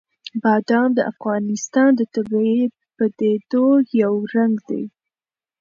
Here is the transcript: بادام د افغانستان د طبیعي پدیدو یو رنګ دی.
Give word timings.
بادام 0.41 0.89
د 0.97 0.99
افغانستان 1.11 1.89
د 1.95 2.01
طبیعي 2.15 2.63
پدیدو 2.97 3.67
یو 4.01 4.13
رنګ 4.35 4.55
دی. 4.69 4.83